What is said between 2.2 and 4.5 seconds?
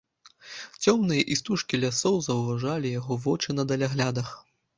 заўважалі яго вочы на даляглядах.